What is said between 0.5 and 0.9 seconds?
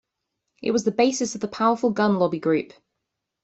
It was